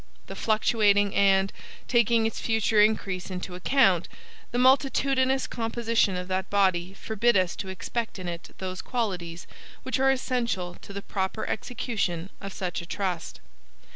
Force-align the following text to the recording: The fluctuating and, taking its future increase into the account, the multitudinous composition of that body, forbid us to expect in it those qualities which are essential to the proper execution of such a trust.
The 0.25 0.35
fluctuating 0.35 1.13
and, 1.13 1.53
taking 1.87 2.25
its 2.25 2.39
future 2.39 2.81
increase 2.81 3.29
into 3.29 3.51
the 3.51 3.57
account, 3.57 4.07
the 4.49 4.57
multitudinous 4.57 5.45
composition 5.45 6.15
of 6.15 6.27
that 6.27 6.49
body, 6.49 6.95
forbid 6.95 7.37
us 7.37 7.55
to 7.57 7.67
expect 7.69 8.17
in 8.17 8.27
it 8.27 8.49
those 8.57 8.81
qualities 8.81 9.45
which 9.83 9.99
are 9.99 10.09
essential 10.09 10.73
to 10.73 10.91
the 10.91 11.03
proper 11.03 11.45
execution 11.45 12.31
of 12.41 12.51
such 12.51 12.81
a 12.81 12.85
trust. 12.87 13.41